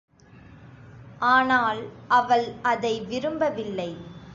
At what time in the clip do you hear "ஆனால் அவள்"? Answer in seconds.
1.19-2.47